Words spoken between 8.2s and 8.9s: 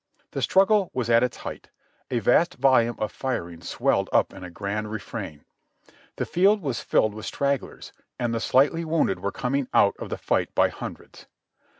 the slightly